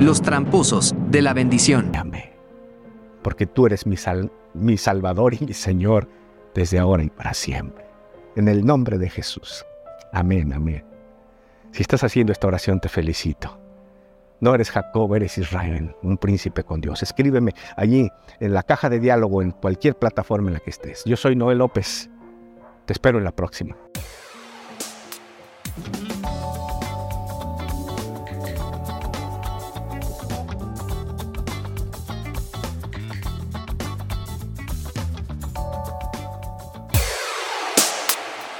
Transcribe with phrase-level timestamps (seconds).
[0.00, 1.92] los tramposos de la bendición.
[3.22, 3.96] Porque tú eres mi,
[4.54, 6.08] mi Salvador y mi Señor
[6.54, 7.84] desde ahora y para siempre.
[8.36, 9.64] En el nombre de Jesús.
[10.12, 10.84] Amén, amén.
[11.72, 13.58] Si estás haciendo esta oración, te felicito.
[14.40, 17.02] No eres Jacob, eres Israel, un príncipe con Dios.
[17.02, 18.08] Escríbeme allí
[18.38, 21.02] en la caja de diálogo, en cualquier plataforma en la que estés.
[21.04, 22.08] Yo soy Noel López.
[22.86, 23.76] Te espero en la próxima.